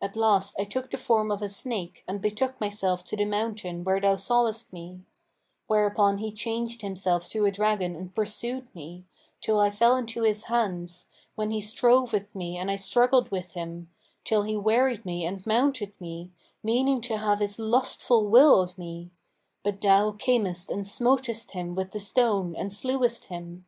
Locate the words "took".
0.64-0.92